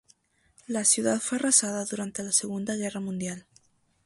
La 0.65 0.83
ciudad 0.83 1.19
fue 1.19 1.37
arrasada 1.37 1.85
durante 1.85 2.23
la 2.23 2.31
Segunda 2.31 2.73
Guerra 2.75 2.99
Mundial. 2.99 3.45